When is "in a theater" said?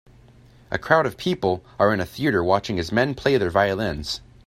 1.93-2.43